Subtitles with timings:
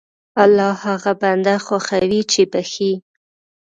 [0.43, 2.93] الله هغه بنده خوښوي چې بخښي.